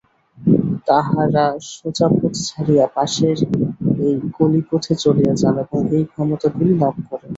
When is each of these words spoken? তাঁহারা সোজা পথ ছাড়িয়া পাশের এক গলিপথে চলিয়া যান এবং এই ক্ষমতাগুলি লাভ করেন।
তাঁহারা 0.87 1.45
সোজা 1.71 2.07
পথ 2.11 2.33
ছাড়িয়া 2.47 2.85
পাশের 2.95 3.37
এক 4.05 4.19
গলিপথে 4.37 4.93
চলিয়া 5.03 5.33
যান 5.35 5.55
এবং 5.63 5.79
এই 5.97 6.03
ক্ষমতাগুলি 6.11 6.73
লাভ 6.81 6.95
করেন। 7.09 7.29